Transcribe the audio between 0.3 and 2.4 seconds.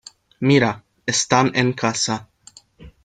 ¡Mira! Están en casa.